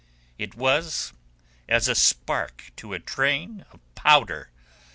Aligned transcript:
It 0.39 0.55
was 0.55 1.13
as 1.69 1.87
a 1.87 1.93
spark 1.93 2.71
to 2.77 2.93
a 2.93 2.99
train 2.99 3.67
of 3.71 3.79
powder. 3.93 4.49